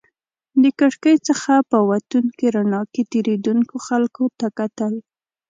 د 0.63 0.63
کړکۍ 0.79 1.15
څخه 1.27 1.53
په 1.71 1.77
وتونکې 1.89 2.45
رڼا 2.55 2.81
کې 2.93 3.01
تېرېدونکو 3.11 3.75
خلکو 3.87 4.23
ته 4.39 4.47
کتل. 4.59 4.93